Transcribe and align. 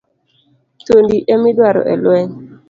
Thuondi 0.83 1.17
e 1.33 1.35
midwaro 1.43 1.81
e 1.93 1.93
lweny. 2.01 2.31